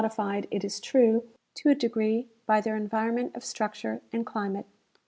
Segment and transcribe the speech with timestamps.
[0.01, 4.01] 127 ifiecl, it is true, to a great degree by their environment of struc ture
[4.11, 4.65] and climate.